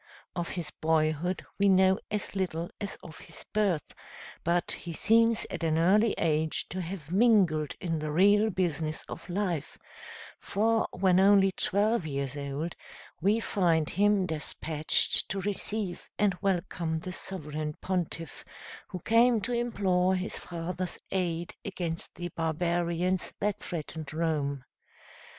[0.35, 3.93] Of his boyhood we know as little as of his birth,
[4.43, 9.29] but he seems at an early age to have mingled in the real business of
[9.29, 9.77] life,
[10.39, 12.75] for when only twelve years old
[13.21, 18.43] we find him despatched to receive and welcome the sovereign pontiff
[18.87, 24.63] who came to implore his father's aid against the barbarians that threatened Rome.